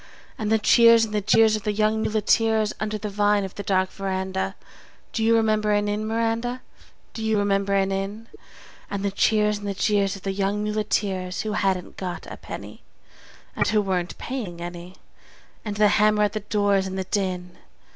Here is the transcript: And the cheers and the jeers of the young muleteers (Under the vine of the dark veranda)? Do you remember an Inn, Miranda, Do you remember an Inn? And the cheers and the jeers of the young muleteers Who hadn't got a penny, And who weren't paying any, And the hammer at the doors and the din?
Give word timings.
And 0.35 0.51
the 0.51 0.57
cheers 0.57 1.05
and 1.05 1.13
the 1.13 1.21
jeers 1.21 1.55
of 1.55 1.61
the 1.61 1.71
young 1.71 2.01
muleteers 2.01 2.73
(Under 2.79 2.97
the 2.97 3.07
vine 3.07 3.43
of 3.43 3.53
the 3.53 3.61
dark 3.61 3.91
veranda)? 3.91 4.55
Do 5.13 5.23
you 5.23 5.35
remember 5.35 5.73
an 5.73 5.87
Inn, 5.87 6.07
Miranda, 6.07 6.61
Do 7.13 7.23
you 7.23 7.37
remember 7.37 7.75
an 7.75 7.91
Inn? 7.91 8.25
And 8.89 9.05
the 9.05 9.11
cheers 9.11 9.59
and 9.59 9.67
the 9.67 9.75
jeers 9.75 10.15
of 10.15 10.23
the 10.23 10.31
young 10.31 10.63
muleteers 10.63 11.41
Who 11.41 11.51
hadn't 11.51 11.97
got 11.97 12.25
a 12.31 12.37
penny, 12.37 12.81
And 13.55 13.67
who 13.67 13.79
weren't 13.79 14.17
paying 14.17 14.59
any, 14.59 14.95
And 15.63 15.77
the 15.77 15.87
hammer 15.89 16.23
at 16.23 16.33
the 16.33 16.39
doors 16.39 16.87
and 16.87 16.97
the 16.97 17.03
din? 17.03 17.59